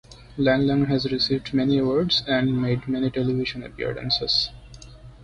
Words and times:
Lang 0.35 0.65
Lang 0.65 0.85
has 0.85 1.11
received 1.11 1.53
many 1.53 1.77
awards 1.77 2.23
and 2.27 2.59
made 2.59 2.87
many 2.87 3.11
television 3.11 3.61
appearances. 3.61 4.49